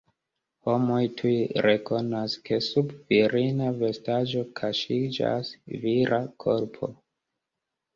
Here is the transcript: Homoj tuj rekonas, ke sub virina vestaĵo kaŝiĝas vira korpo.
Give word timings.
Homoj 0.69 1.01
tuj 1.19 1.33
rekonas, 1.65 2.39
ke 2.49 2.59
sub 2.69 2.97
virina 3.13 3.71
vestaĵo 3.85 4.45
kaŝiĝas 4.65 5.57
vira 5.87 6.25
korpo. 6.49 6.97